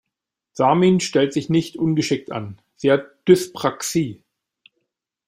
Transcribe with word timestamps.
Samin 0.53 0.99
stellt 0.99 1.31
sich 1.31 1.49
nicht 1.51 1.77
ungeschickt 1.77 2.31
an, 2.31 2.59
sie 2.75 2.91
hat 2.91 3.05
Dyspraxie. 3.27 4.23